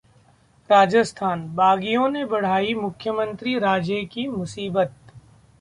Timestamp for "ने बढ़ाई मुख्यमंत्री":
2.09-3.57